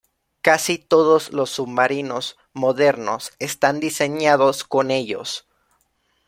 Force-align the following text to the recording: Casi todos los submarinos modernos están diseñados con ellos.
Casi 0.41 0.79
todos 0.79 1.31
los 1.31 1.51
submarinos 1.51 2.35
modernos 2.53 3.33
están 3.37 3.79
diseñados 3.79 4.63
con 4.63 4.89
ellos. 4.89 5.45